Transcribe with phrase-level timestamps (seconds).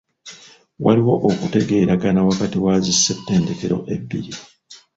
[0.83, 4.31] Waliwo okutegeeragana wakati wa zi ssetendekero ebbiri.